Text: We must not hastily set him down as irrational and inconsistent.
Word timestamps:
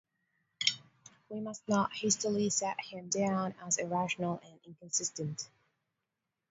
We 1.29 1.41
must 1.41 1.69
not 1.69 1.93
hastily 1.93 2.49
set 2.49 2.81
him 2.81 3.09
down 3.09 3.53
as 3.63 3.77
irrational 3.77 4.41
and 4.43 4.59
inconsistent. 4.65 5.47